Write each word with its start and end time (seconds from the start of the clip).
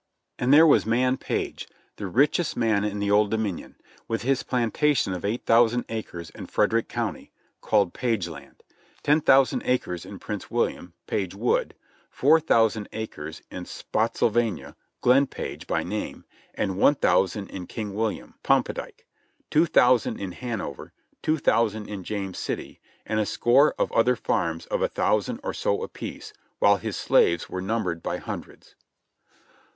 And 0.39 0.51
there 0.51 0.65
was 0.65 0.83
Mann 0.83 1.17
Page, 1.17 1.67
the 1.97 2.07
richest 2.07 2.57
man 2.57 2.83
in 2.83 2.97
the 2.97 3.11
Old 3.11 3.31
Domin 3.31 3.59
ion; 3.59 3.75
with 4.07 4.23
his 4.23 4.41
plantation 4.41 5.13
of 5.13 5.23
eight 5.23 5.45
thousand 5.45 5.85
acres 5.89 6.31
in 6.31 6.47
Frederick 6.47 6.89
County, 6.89 7.31
called 7.61 7.93
"Pageland;" 7.93 8.61
ten 9.03 9.21
thousand 9.21 9.61
acres 9.63 10.03
in 10.03 10.17
Prince 10.17 10.49
William— 10.49 10.95
"Pagewood;" 11.07 11.75
four 12.09 12.39
thousand 12.39 12.87
more 12.91 13.27
in 13.51 13.65
Spottsylvania— 13.65 14.75
"Glen 15.01 15.27
page," 15.27 15.67
by 15.67 15.83
name; 15.83 16.25
and 16.55 16.77
one 16.79 16.95
thousand 16.95 17.51
in 17.51 17.67
King 17.67 17.93
William— 17.93 18.33
"Pompa 18.43 18.73
dike;" 18.73 19.05
two 19.51 19.67
thousand 19.67 20.19
in 20.19 20.31
Hanover; 20.31 20.93
two 21.21 21.37
thousand 21.37 21.87
in 21.87 22.03
James 22.03 22.39
City; 22.39 22.79
and 23.05 23.19
a 23.19 23.25
score 23.27 23.75
of 23.77 23.91
other 23.91 24.15
farms 24.15 24.65
of 24.65 24.81
a 24.81 24.87
thousand 24.89 25.39
or 25.43 25.53
so 25.53 25.83
apiece, 25.83 26.33
while 26.57 26.77
his 26.77 26.97
slaves 26.97 27.51
were 27.51 27.61
numbered 27.61 28.01
by 28.01 28.17
hundreds. 28.17 28.73